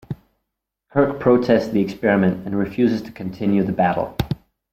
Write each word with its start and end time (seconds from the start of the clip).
Kirk 0.89 1.19
protests 1.19 1.67
the 1.67 1.79
experiment 1.79 2.47
and 2.47 2.57
refuses 2.57 3.03
to 3.03 3.11
continue 3.11 3.61
the 3.61 3.71
battle. 3.71 4.17